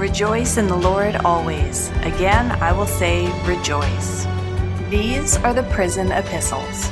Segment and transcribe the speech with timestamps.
[0.00, 1.90] Rejoice in the Lord always.
[2.00, 4.26] Again, I will say, rejoice.
[4.88, 6.90] These are the prison epistles.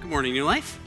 [0.00, 0.78] Good morning, New Life.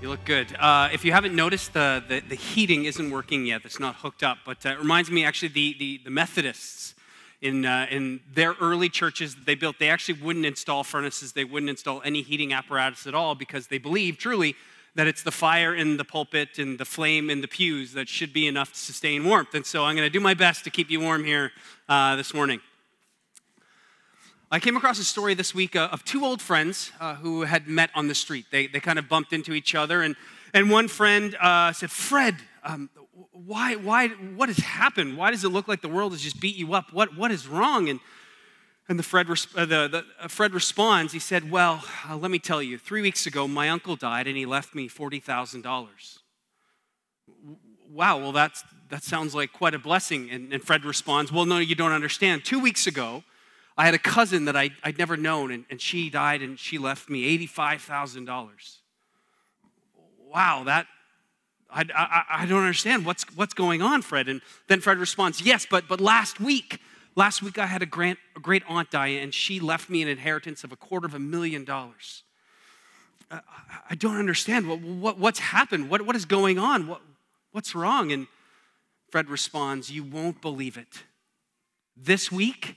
[0.00, 0.56] You look good.
[0.58, 3.60] Uh, if you haven't noticed, the, the, the, heating isn't working yet.
[3.66, 4.38] It's not hooked up.
[4.46, 6.93] But uh, it reminds me, actually, the, the, the Methodists
[7.44, 11.34] in, uh, in their early churches that they built, they actually wouldn't install furnaces.
[11.34, 14.56] They wouldn't install any heating apparatus at all because they believe truly
[14.94, 18.32] that it's the fire in the pulpit and the flame in the pews that should
[18.32, 19.54] be enough to sustain warmth.
[19.54, 21.52] And so I'm going to do my best to keep you warm here
[21.86, 22.60] uh, this morning.
[24.50, 27.68] I came across a story this week uh, of two old friends uh, who had
[27.68, 28.46] met on the street.
[28.50, 30.16] They, they kind of bumped into each other, and,
[30.54, 32.88] and one friend uh, said, Fred, um,
[33.32, 35.16] why, why, what has happened?
[35.16, 36.92] Why does it look like the world has just beat you up?
[36.92, 37.88] What, what is wrong?
[37.88, 38.00] And,
[38.88, 42.62] and the Fred, uh, the, uh, Fred responds, he said, Well, uh, let me tell
[42.62, 46.18] you, three weeks ago, my uncle died and he left me $40,000.
[47.90, 50.28] Wow, well, that's, that sounds like quite a blessing.
[50.30, 52.44] And, and Fred responds, Well, no, you don't understand.
[52.44, 53.22] Two weeks ago,
[53.76, 56.78] I had a cousin that I, would never known, and, and she died and she
[56.78, 58.78] left me $85,000.
[60.32, 60.86] Wow, that,
[61.74, 64.28] I, I, I, don't understand what's, what's going on, Fred.
[64.28, 66.80] And then Fred responds, Yes, but, but last week,
[67.16, 70.08] last week I had a, grant, a great aunt die, and she left me an
[70.08, 72.22] inheritance of a quarter of a million dollars.
[73.30, 73.40] Uh,
[73.90, 74.68] I don't understand.
[74.68, 75.90] What, what, what's happened?
[75.90, 76.86] What, what is going on?
[76.86, 77.00] What,
[77.52, 78.12] what's wrong?
[78.12, 78.28] And
[79.10, 81.02] Fred responds, You won't believe it.
[81.96, 82.76] This week,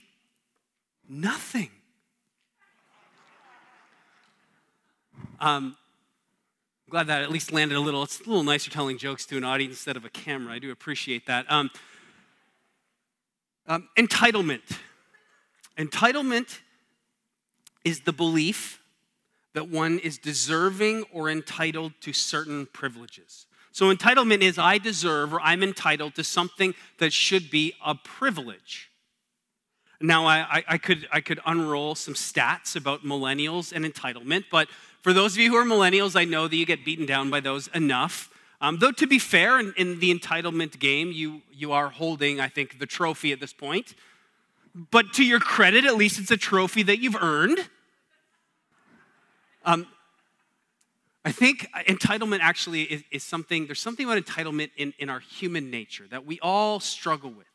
[1.08, 1.70] Nothing.
[5.40, 5.76] Um,
[6.90, 8.02] Glad that at least landed a little.
[8.02, 10.54] It's a little nicer telling jokes to an audience instead of a camera.
[10.54, 11.44] I do appreciate that.
[11.52, 11.70] Um,
[13.66, 14.62] um, entitlement.
[15.76, 16.60] Entitlement
[17.84, 18.80] is the belief
[19.52, 23.44] that one is deserving or entitled to certain privileges.
[23.70, 28.90] So, entitlement is I deserve or I'm entitled to something that should be a privilege.
[30.00, 34.68] Now, I, I, could, I could unroll some stats about millennials and entitlement, but
[35.02, 37.40] for those of you who are millennials, I know that you get beaten down by
[37.40, 38.30] those enough.
[38.60, 42.48] Um, though, to be fair, in, in, the entitlement game, you, you are holding, I
[42.48, 43.94] think, the trophy at this point.
[44.74, 47.68] But to your credit, at least it's a trophy that you've earned.
[49.64, 49.86] Um,
[51.24, 55.70] I think entitlement actually is, is, something, there's something about entitlement in, in our human
[55.70, 57.46] nature that we all struggle with.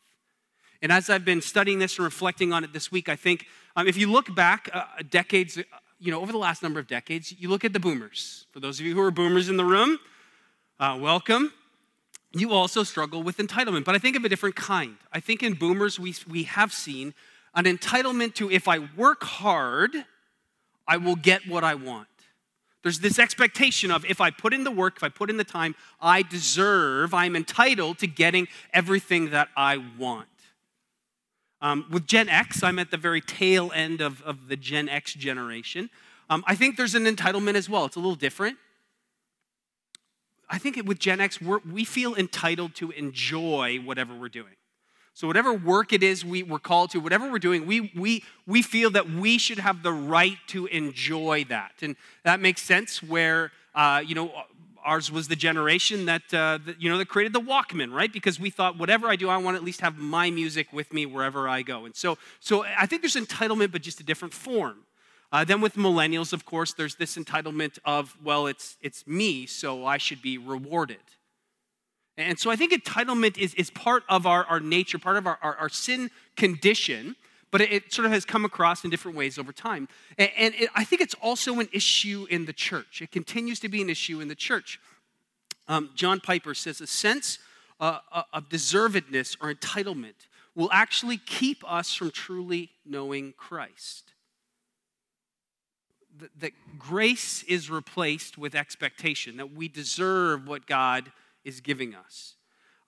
[0.82, 3.88] And as I've been studying this and reflecting on it this week, I think um,
[3.88, 5.64] if you look back uh, decades, uh,
[6.04, 8.46] you know, over the last number of decades, you look at the boomers.
[8.52, 10.00] For those of you who are boomers in the room,
[10.78, 11.54] uh, welcome.
[12.34, 14.98] You also struggle with entitlement, but I think of a different kind.
[15.14, 17.14] I think in boomers, we, we have seen
[17.56, 19.92] an entitlement to if I work hard,
[20.86, 22.08] I will get what I want.
[22.82, 25.46] There's this expectation of if I put in the work, if I put in the
[25.46, 30.28] time, I deserve, I'm entitled to getting everything that I want.
[31.64, 35.14] Um, with Gen X, I'm at the very tail end of, of the Gen X
[35.14, 35.90] generation.
[36.30, 37.86] Um, I think there's an entitlement as well.
[37.86, 38.58] It's a little different.
[40.50, 44.56] I think with Gen X, we feel entitled to enjoy whatever we're doing.
[45.14, 48.62] So, whatever work it is we, we're called to, whatever we're doing, we, we, we
[48.62, 51.72] feel that we should have the right to enjoy that.
[51.82, 54.34] And that makes sense where, uh, you know,
[54.86, 58.12] ours was the generation that, uh, that, you know that created the walkman right?
[58.12, 60.94] Because we thought whatever i do i want to at least have my music with
[60.94, 61.86] me wherever i go.
[61.86, 64.80] And so so i think there's entitlement but just a different form.
[65.32, 69.86] Uh, then with millennials of course there's this entitlement of well it's it's me so
[69.86, 70.98] i should be rewarded.
[72.18, 75.40] And so i think entitlement is, is part of our, our nature part of our,
[75.42, 77.16] our, our sin condition
[77.54, 79.88] but it, it, sort of has come across in different ways over time.
[80.18, 83.00] And, and it, I think it's also an issue in the church.
[83.00, 84.80] It continues to be an issue in the church.
[85.68, 87.38] Um, John Piper says a sense
[87.80, 94.14] uh, uh of deservedness or entitlement will actually keep us from truly knowing Christ.
[96.40, 101.12] That, grace is replaced with expectation, that we deserve what God
[101.44, 102.34] is giving us.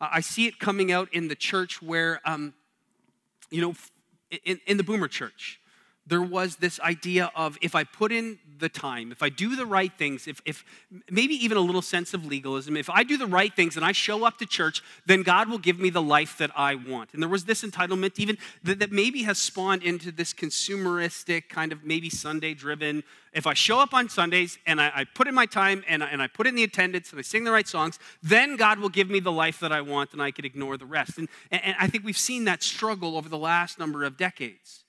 [0.02, 2.54] I see it coming out in the church where, um,
[3.52, 3.76] you know,
[4.44, 5.60] in, in the boomer church,
[6.08, 9.66] there was this idea of if I put in the time, if I do the
[9.66, 10.64] right things, if, if
[11.10, 13.92] maybe even a little sense of legalism, if I do the right things and I
[13.92, 17.14] show up to church, then God will give me the life that I want.
[17.14, 21.72] And there was this entitlement, even that, that maybe has spawned into this consumeristic kind
[21.72, 23.04] of maybe Sunday driven.
[23.34, 26.08] If I show up on Sundays and I, I put in my time and I,
[26.08, 28.90] and I put in the attendance and I sing the right songs, then God will
[28.90, 31.18] give me the life that I want and I can ignore the rest.
[31.18, 34.85] And, and I think we've seen that struggle over the last number of decades.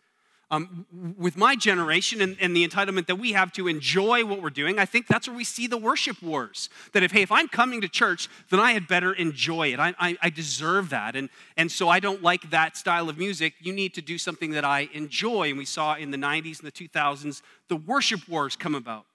[0.48, 0.86] Um,
[1.18, 4.78] with my generation and, and, the entitlement that we have to enjoy what we're doing,
[4.78, 6.68] I think that's where we see the worship wars.
[6.92, 9.80] That if, hey, if I'm coming to church, then I had better enjoy it.
[9.80, 11.16] I, I, I deserve that.
[11.16, 13.54] And, and so I don't like that style of music.
[13.58, 15.48] You need to do something that I enjoy.
[15.48, 19.06] And we saw in the 90s and the 2000s the worship wars come about.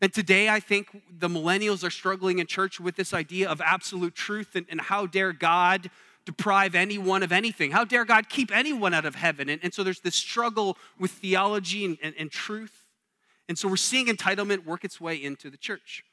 [0.00, 4.14] And today, I think the millennials are struggling in church with this idea of absolute
[4.14, 5.90] truth and, and how dare God
[6.24, 7.72] deprive anyone of anything?
[7.72, 9.48] How dare God keep anyone out of heaven?
[9.48, 12.84] And, and so there's this struggle with theology and, and, and truth.
[13.48, 16.04] And so we're seeing entitlement work its way into the church.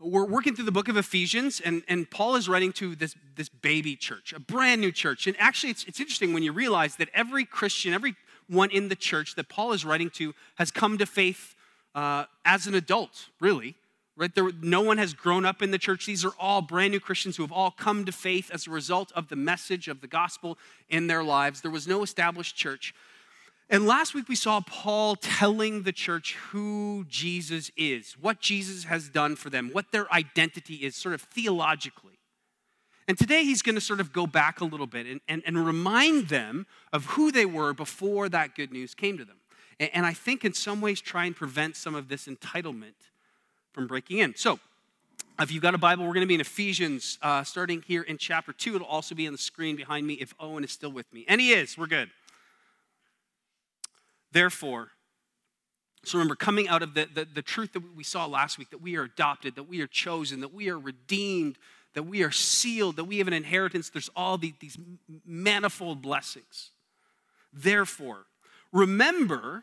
[0.00, 3.48] We're working through the book of Ephesians, and, and Paul is writing to this, this
[3.48, 5.26] baby church, a brand new church.
[5.26, 8.14] And actually, it's, it's interesting when you realize that every Christian, every
[8.48, 11.56] one in the church that Paul is writing to has come to faith
[11.96, 13.74] uh, as an adult, really
[14.18, 14.34] right?
[14.34, 16.04] There, no one has grown up in the church.
[16.04, 19.12] These are all brand new Christians who have all come to faith as a result
[19.14, 21.60] of the message of the gospel in their lives.
[21.60, 22.92] There was no established church.
[23.70, 29.08] And last week we saw Paul telling the church who Jesus is, what Jesus has
[29.08, 32.18] done for them, what their identity is, sort of theologically.
[33.06, 35.64] And today he's going to sort of go back a little bit and, and, and
[35.64, 39.36] remind them of who they were before that good news came to them.
[39.78, 42.94] And, and I think in some ways try and prevent some of this entitlement
[43.78, 44.34] from breaking in.
[44.34, 44.58] So,
[45.38, 48.18] if you've got a Bible, we're going to be in Ephesians, uh, starting here in
[48.18, 48.74] chapter 2.
[48.74, 51.24] It'll also be on the screen behind me if Owen is still with me.
[51.28, 52.10] And he is, we're good.
[54.32, 54.88] Therefore,
[56.04, 58.82] so remember, coming out of the, the, the truth that we saw last week that
[58.82, 61.56] we are adopted, that we are chosen, that we are redeemed,
[61.94, 64.76] that we are sealed, that we have an inheritance, there's all these, these
[65.24, 66.70] manifold blessings.
[67.52, 68.26] Therefore,
[68.72, 69.62] remember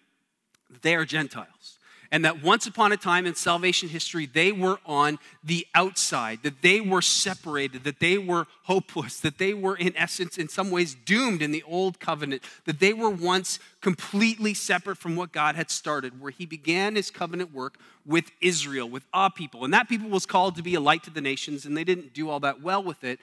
[0.81, 1.77] they are Gentiles.
[2.13, 6.61] And that once upon a time in salvation history, they were on the outside, that
[6.61, 10.93] they were separated, that they were hopeless, that they were, in essence, in some ways,
[11.05, 15.71] doomed in the old covenant, that they were once completely separate from what God had
[15.71, 19.63] started, where He began His covenant work with Israel, with a people.
[19.63, 22.13] And that people was called to be a light to the nations, and they didn't
[22.13, 23.21] do all that well with it.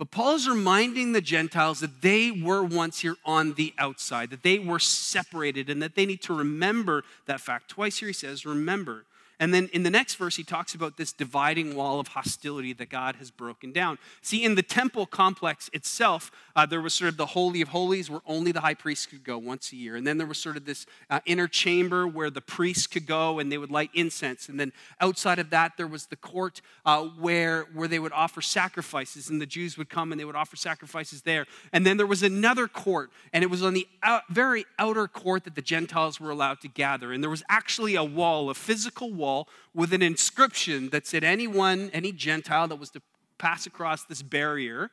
[0.00, 4.42] But Paul is reminding the Gentiles that they were once here on the outside, that
[4.42, 7.68] they were separated, and that they need to remember that fact.
[7.68, 9.04] Twice here he says, Remember.
[9.40, 12.90] And then in the next verse, he talks about this dividing wall of hostility that
[12.90, 13.98] God has broken down.
[14.20, 18.10] See, in the temple complex itself, uh, there was sort of the Holy of Holies
[18.10, 19.96] where only the high priest could go once a year.
[19.96, 23.38] And then there was sort of this uh, inner chamber where the priests could go
[23.38, 24.50] and they would light incense.
[24.50, 28.42] And then outside of that, there was the court uh, where, where they would offer
[28.42, 31.46] sacrifices, and the Jews would come and they would offer sacrifices there.
[31.72, 35.44] And then there was another court, and it was on the out, very outer court
[35.44, 37.10] that the Gentiles were allowed to gather.
[37.10, 41.24] And there was actually a wall, a physical wall wall with an inscription that said
[41.24, 43.02] anyone, any Gentile that was to
[43.38, 44.90] pass across this barrier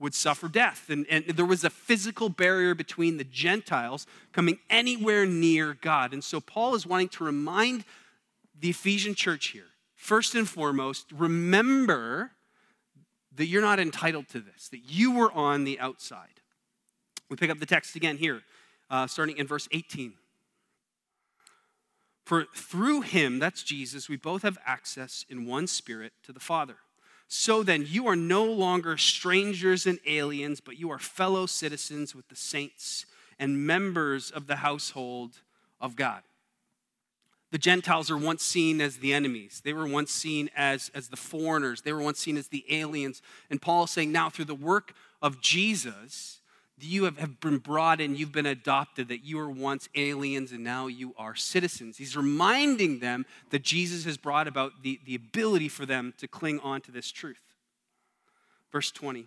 [0.00, 0.90] would suffer death.
[0.90, 6.12] And, and there was a physical barrier between the Gentiles coming anywhere near God.
[6.12, 7.84] And so Paul is wanting to remind
[8.58, 12.32] the Ephesian church here, first and foremost, remember
[13.36, 16.40] that you're not entitled to this, that you were on the outside.
[17.28, 18.42] We pick up the text again here,
[18.90, 20.14] uh, starting in verse 18.
[22.24, 26.76] For through him, that's Jesus, we both have access in one spirit to the Father.
[27.28, 32.28] So then, you are no longer strangers and aliens, but you are fellow citizens with
[32.28, 33.06] the saints
[33.38, 35.38] and members of the household
[35.80, 36.22] of God.
[37.50, 39.62] The Gentiles are once seen as the enemies.
[39.64, 41.82] They were once seen as, as the foreigners.
[41.82, 43.22] They were once seen as the aliens.
[43.48, 46.40] And Paul is saying now, through the work of Jesus,
[46.80, 50.64] you have, have been brought in, you've been adopted, that you were once aliens and
[50.64, 51.96] now you are citizens.
[51.96, 56.58] He's reminding them that Jesus has brought about the, the ability for them to cling
[56.60, 57.40] on to this truth.
[58.72, 59.26] Verse 20.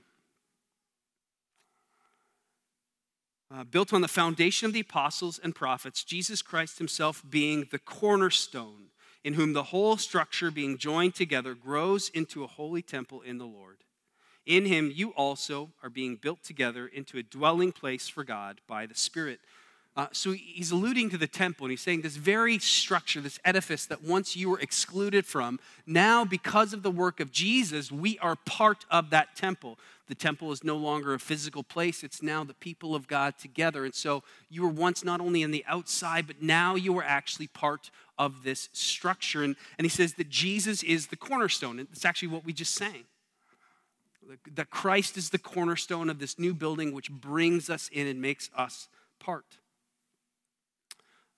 [3.50, 7.80] Uh, built on the foundation of the apostles and prophets, Jesus Christ himself being the
[7.80, 8.88] cornerstone,
[9.24, 13.46] in whom the whole structure being joined together grows into a holy temple in the
[13.46, 13.77] Lord.
[14.48, 18.86] In him, you also are being built together into a dwelling place for God by
[18.86, 19.42] the Spirit.
[19.98, 23.86] Uh, so he's alluding to the temple, and he's saying this very structure, this edifice
[23.88, 28.38] that once you were excluded from, now because of the work of Jesus, we are
[28.38, 29.77] part of that temple.
[30.08, 33.84] The temple is no longer a physical place, it's now the people of God together.
[33.84, 37.48] And so you were once not only on the outside, but now you are actually
[37.48, 39.44] part of this structure.
[39.44, 41.80] And, and he says that Jesus is the cornerstone.
[41.80, 43.04] And that's actually what we just sang.
[44.56, 48.50] That Christ is the cornerstone of this new building, which brings us in and makes
[48.56, 48.88] us
[49.20, 49.46] part.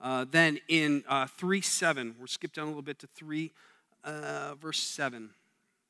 [0.01, 3.51] Uh, then in uh, 3 7, we're skipped down a little bit to 3,
[4.03, 5.31] uh, verse 7,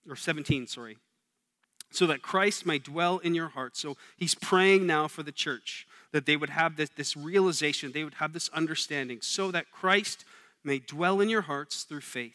[0.10, 0.98] or 17, sorry.
[1.92, 3.76] So that Christ might dwell in your heart.
[3.78, 8.04] So he's praying now for the church that they would have this, this realization, they
[8.04, 10.26] would have this understanding, so that Christ
[10.64, 12.34] may dwell in your hearts through faith.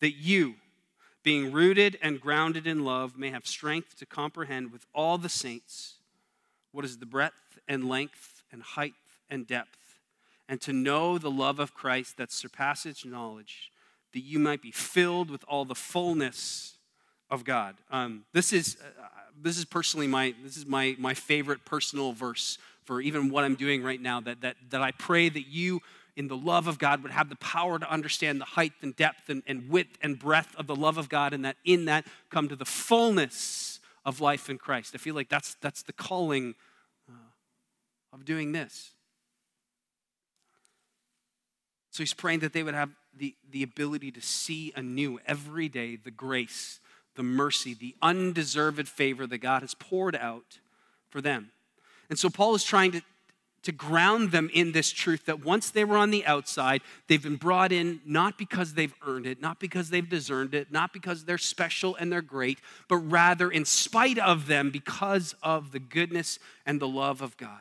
[0.00, 0.54] That you,
[1.28, 5.96] being rooted and grounded in love, may have strength to comprehend with all the saints
[6.72, 8.94] what is the breadth and length and height
[9.28, 9.98] and depth
[10.48, 13.70] and to know the love of Christ that surpasses knowledge,
[14.14, 16.78] that you might be filled with all the fullness
[17.28, 17.74] of God.
[17.90, 19.06] Um, this is uh,
[19.38, 23.54] this is personally my this is my my favorite personal verse for even what I'm
[23.54, 24.18] doing right now.
[24.22, 25.82] That that that I pray that you
[26.18, 29.30] in the love of God would have the power to understand the height and depth
[29.30, 32.48] and, and width and breadth of the love of God, and that in that come
[32.48, 34.92] to the fullness of life in Christ.
[34.94, 36.56] I feel like that's that's the calling
[37.08, 37.14] uh,
[38.12, 38.90] of doing this.
[41.90, 45.96] So he's praying that they would have the, the ability to see anew every day
[45.96, 46.80] the grace,
[47.16, 50.60] the mercy, the undeserved favor that God has poured out
[51.10, 51.50] for them.
[52.08, 53.02] And so Paul is trying to,
[53.62, 57.36] to ground them in this truth that once they were on the outside, they've been
[57.36, 61.38] brought in not because they've earned it, not because they've deserved it, not because they're
[61.38, 66.80] special and they're great, but rather in spite of them because of the goodness and
[66.80, 67.60] the love of God.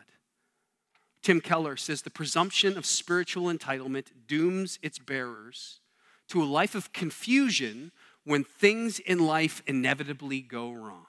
[1.23, 5.81] Tim Keller says the presumption of spiritual entitlement dooms its bearers
[6.29, 7.91] to a life of confusion
[8.23, 11.05] when things in life inevitably go wrong.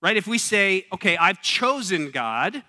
[0.00, 0.16] Right?
[0.16, 2.62] If we say, okay, I've chosen God,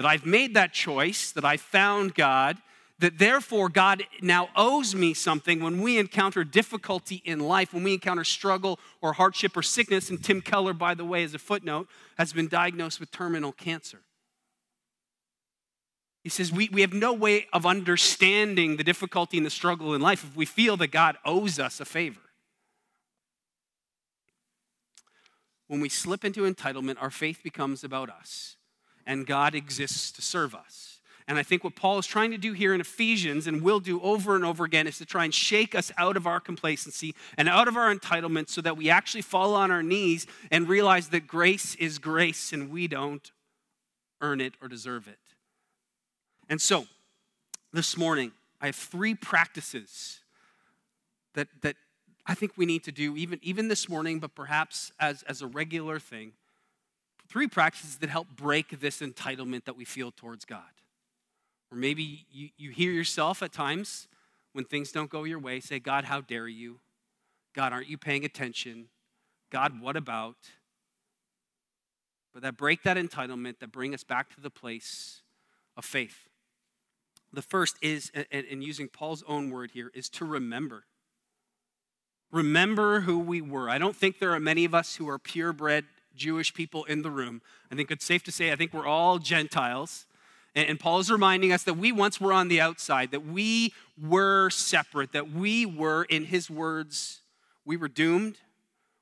[0.00, 2.56] that I've made that choice, that I found God,
[3.00, 7.92] that therefore God now owes me something when we encounter difficulty in life, when we
[7.92, 10.08] encounter struggle or hardship or sickness.
[10.08, 13.98] And Tim Keller, by the way, as a footnote, has been diagnosed with terminal cancer.
[16.22, 20.00] He says, we, we have no way of understanding the difficulty and the struggle in
[20.00, 22.22] life if we feel that God owes us a favor.
[25.68, 28.56] When we slip into entitlement, our faith becomes about us,
[29.06, 30.90] and God exists to serve us.
[31.30, 34.00] And I think what Paul is trying to do here in Ephesians, and will do
[34.00, 37.48] over and over again, is to try and shake us out of our complacency and
[37.48, 41.28] out of our entitlement so that we actually fall on our knees and realize that
[41.28, 43.30] grace is grace and we don't
[44.20, 45.18] earn it or deserve it.
[46.48, 46.86] And so,
[47.72, 50.18] this morning, I have three practices
[51.34, 51.76] that, that
[52.26, 55.46] I think we need to do, even, even this morning, but perhaps as, as a
[55.46, 56.32] regular thing.
[57.30, 60.62] Three practices that help break this entitlement that we feel towards God.
[61.70, 64.08] Or maybe you, you hear yourself at times
[64.52, 66.80] when things don't go your way say, God, how dare you?
[67.54, 68.86] God, aren't you paying attention?
[69.50, 70.34] God, what about?
[72.34, 75.22] But that break that entitlement, that bring us back to the place
[75.76, 76.28] of faith.
[77.32, 80.82] The first is, and using Paul's own word here, is to remember.
[82.32, 83.70] Remember who we were.
[83.70, 87.10] I don't think there are many of us who are purebred Jewish people in the
[87.10, 87.42] room.
[87.70, 90.06] I think it's safe to say, I think we're all Gentiles.
[90.54, 94.50] And Paul is reminding us that we once were on the outside, that we were
[94.50, 97.20] separate, that we were, in his words,
[97.64, 98.38] we were doomed,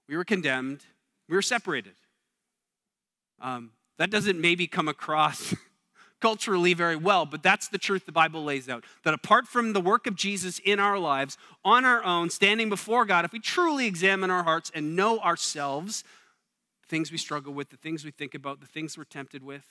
[0.09, 0.85] we were condemned,
[1.27, 1.95] we were separated.
[3.41, 5.55] Um, that doesn't maybe come across
[6.21, 8.85] culturally very well, but that's the truth the Bible lays out.
[9.05, 13.07] That apart from the work of Jesus in our lives, on our own, standing before
[13.07, 16.05] God, if we truly examine our hearts and know ourselves,
[16.89, 19.65] things we struggle with, the things we think about, the things we're tempted with,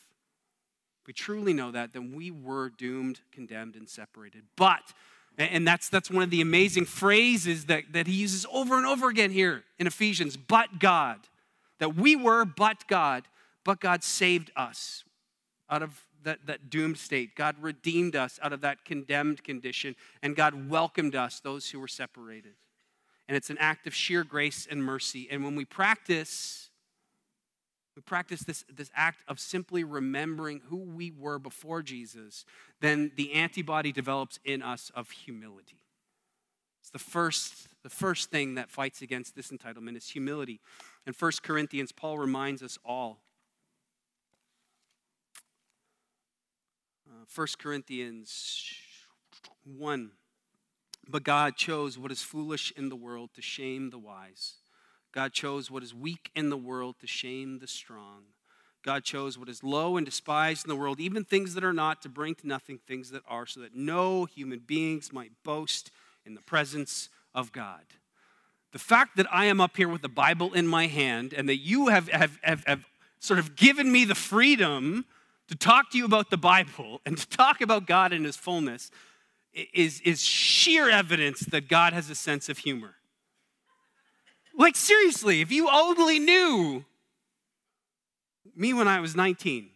[1.06, 4.44] we truly know that, then we were doomed, condemned, and separated.
[4.58, 4.94] But,
[5.38, 9.08] and that's, that's one of the amazing phrases that, that he uses over and over
[9.08, 11.20] again here in Ephesians, but God.
[11.80, 13.26] That we were, but God,
[13.64, 15.04] but God saved us
[15.70, 17.36] out of that, that doomed state.
[17.36, 21.88] God redeemed us out of that condemned condition, and God welcomed us, those who were
[21.88, 22.54] separated.
[23.28, 25.28] And it's an act of sheer grace and mercy.
[25.30, 26.67] And when we practice,
[27.98, 32.46] we practice this, this act of simply remembering who we were before Jesus,
[32.80, 35.80] then the antibody develops in us of humility.
[36.80, 40.60] It's the first, the first thing that fights against this entitlement is humility.
[41.08, 43.18] In 1 Corinthians, Paul reminds us all
[47.10, 48.76] uh, 1 Corinthians
[49.64, 50.12] 1.
[51.10, 54.58] But God chose what is foolish in the world to shame the wise.
[55.14, 58.24] God chose what is weak in the world to shame the strong.
[58.84, 62.02] God chose what is low and despised in the world, even things that are not,
[62.04, 65.92] to bring to nothing things that are, so that no human beings might boast
[66.26, 67.82] in the presence of God.
[68.72, 71.58] The fact that I am up here with the Bible in my hand and that
[71.58, 72.86] you have, have, have, have
[73.20, 75.06] sort of given me the freedom
[75.48, 78.92] to talk to you about the Bible and to talk about God in his fullness
[79.74, 82.97] is, is sheer evidence that God has a sense of humor.
[84.58, 86.84] Like, seriously, if you only knew.
[88.56, 89.70] Me when I was 19.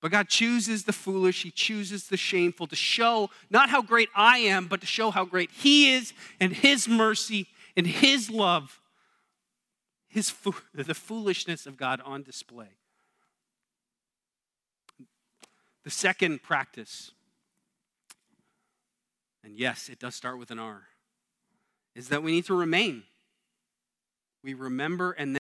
[0.00, 4.38] But God chooses the foolish, He chooses the shameful to show not how great I
[4.38, 8.80] am, but to show how great He is and His mercy and His love,
[10.06, 12.68] His fo- the foolishness of God on display.
[15.82, 17.10] The second practice,
[19.42, 20.82] and yes, it does start with an R,
[21.98, 23.02] is that we need to remain.
[24.44, 25.37] We remember and then